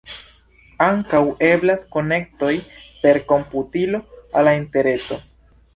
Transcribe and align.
Ankaŭ 0.85 1.19
eblas 1.49 1.85
konektoj 1.97 2.51
per 3.05 3.23
komputilo 3.35 4.05
al 4.39 4.51
la 4.51 4.61
interreto. 4.65 5.25